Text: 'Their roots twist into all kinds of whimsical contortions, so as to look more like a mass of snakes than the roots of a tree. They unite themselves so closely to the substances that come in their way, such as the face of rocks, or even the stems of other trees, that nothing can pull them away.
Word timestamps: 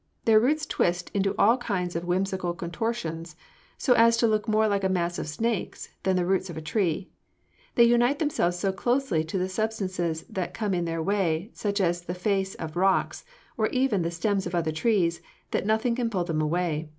'Their 0.25 0.39
roots 0.39 0.65
twist 0.65 1.11
into 1.13 1.35
all 1.37 1.57
kinds 1.59 1.95
of 1.95 2.05
whimsical 2.05 2.55
contortions, 2.55 3.35
so 3.77 3.93
as 3.93 4.17
to 4.17 4.25
look 4.25 4.47
more 4.47 4.67
like 4.67 4.83
a 4.83 4.89
mass 4.89 5.19
of 5.19 5.27
snakes 5.27 5.89
than 6.01 6.15
the 6.15 6.25
roots 6.25 6.49
of 6.49 6.57
a 6.57 6.59
tree. 6.61 7.11
They 7.75 7.83
unite 7.83 8.17
themselves 8.17 8.57
so 8.57 8.71
closely 8.71 9.23
to 9.23 9.37
the 9.37 9.47
substances 9.47 10.25
that 10.27 10.55
come 10.55 10.73
in 10.73 10.85
their 10.85 11.03
way, 11.03 11.51
such 11.53 11.79
as 11.79 12.01
the 12.01 12.15
face 12.15 12.55
of 12.55 12.75
rocks, 12.75 13.23
or 13.57 13.67
even 13.67 14.01
the 14.01 14.09
stems 14.09 14.47
of 14.47 14.55
other 14.55 14.71
trees, 14.71 15.21
that 15.51 15.67
nothing 15.67 15.93
can 15.93 16.09
pull 16.09 16.23
them 16.23 16.41
away. 16.41 16.89